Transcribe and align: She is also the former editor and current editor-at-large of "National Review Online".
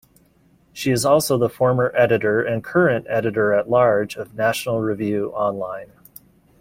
She 0.73 0.89
is 0.89 1.05
also 1.05 1.37
the 1.37 1.47
former 1.47 1.93
editor 1.95 2.41
and 2.41 2.63
current 2.63 3.05
editor-at-large 3.07 4.15
of 4.15 4.33
"National 4.33 4.79
Review 4.81 5.29
Online". 5.33 5.91